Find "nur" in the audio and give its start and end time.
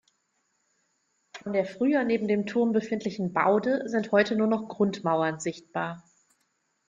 4.35-4.47